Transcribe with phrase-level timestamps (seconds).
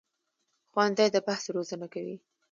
[0.71, 2.17] ښوونځی د بحث روزنه کوي